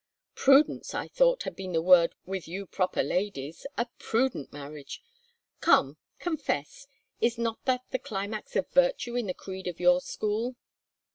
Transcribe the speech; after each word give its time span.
Prudence, 0.33 0.95
I 0.95 1.07
thought, 1.07 1.43
had 1.43 1.55
been 1.55 1.73
the 1.73 1.79
word 1.83 2.15
with 2.25 2.47
you 2.47 2.65
proper 2.65 3.03
ladies 3.03 3.67
a 3.77 3.85
prudent 3.99 4.51
marriage! 4.51 5.03
Come, 5.59 5.97
confess, 6.17 6.87
is 7.19 7.37
not 7.37 7.63
that 7.65 7.81
the 7.91 7.99
climax 7.99 8.55
of 8.55 8.67
virtue 8.71 9.15
in 9.15 9.27
the 9.27 9.35
creed 9.35 9.67
of 9.67 9.79
your 9.79 10.01
school?" 10.01 10.55